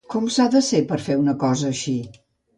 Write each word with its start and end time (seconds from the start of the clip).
Com 0.13 0.29
s'ha 0.35 0.45
de 0.55 0.61
ser 0.67 0.79
per 0.93 0.99
fer 1.09 1.19
una 1.25 1.37
cosa 1.45 1.71
així? 1.77 1.95